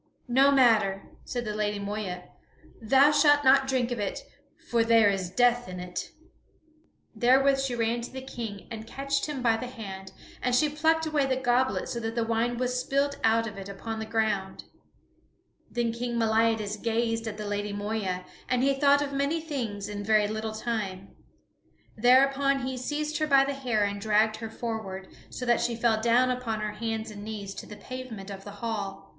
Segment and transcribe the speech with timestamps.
[0.27, 2.23] "No matter," said the Lady Moeya,
[2.81, 4.23] "thou shalt not drink of it,
[4.67, 6.09] for there is death in it."
[7.15, 10.11] Therewith she ran to the King and catched him by the hand,
[10.41, 13.69] and she plucked away the goblet so that the wine was spilled out of it
[13.69, 14.63] upon the ground.
[15.69, 16.65] [Sidenote: King Meliadus threatens to slay the Queen] Then King
[16.97, 20.53] Meliadus gazed at the Lady Moeya, and he thought of many things in very little
[20.53, 21.09] time.
[21.95, 26.01] Thereupon he seized her by the hair and dragged her forward, so that she fell
[26.01, 29.07] down upon her hands and knees to the pavement of the hall.